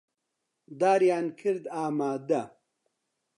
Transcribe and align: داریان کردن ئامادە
داریان 0.79 1.25
کردن 1.39 1.71
ئامادە 1.79 2.41